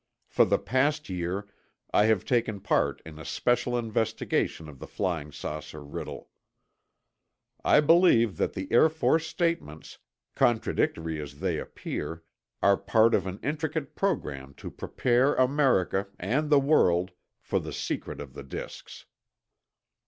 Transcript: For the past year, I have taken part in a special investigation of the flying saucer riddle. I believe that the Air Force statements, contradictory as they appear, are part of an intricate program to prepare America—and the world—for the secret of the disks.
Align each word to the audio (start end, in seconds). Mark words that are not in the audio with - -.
For 0.27 0.45
the 0.45 0.57
past 0.57 1.09
year, 1.09 1.47
I 1.93 2.05
have 2.05 2.25
taken 2.25 2.59
part 2.59 3.03
in 3.05 3.19
a 3.19 3.23
special 3.23 3.77
investigation 3.77 4.67
of 4.67 4.79
the 4.79 4.87
flying 4.87 5.31
saucer 5.31 5.83
riddle. 5.83 6.31
I 7.63 7.81
believe 7.81 8.37
that 8.37 8.53
the 8.53 8.67
Air 8.73 8.89
Force 8.89 9.27
statements, 9.27 9.99
contradictory 10.33 11.21
as 11.21 11.39
they 11.39 11.59
appear, 11.59 12.23
are 12.63 12.77
part 12.77 13.13
of 13.13 13.27
an 13.27 13.39
intricate 13.43 13.95
program 13.95 14.55
to 14.55 14.71
prepare 14.71 15.35
America—and 15.35 16.49
the 16.49 16.59
world—for 16.59 17.59
the 17.59 17.71
secret 17.71 18.19
of 18.19 18.33
the 18.33 18.43
disks. 18.43 19.05